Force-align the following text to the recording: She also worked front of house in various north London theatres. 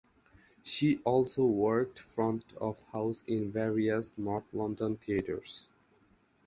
She 0.63 0.97
also 1.05 1.45
worked 1.45 1.99
front 1.99 2.53
of 2.59 2.81
house 2.91 3.23
in 3.27 3.51
various 3.51 4.17
north 4.17 4.45
London 4.51 4.97
theatres. 4.97 5.69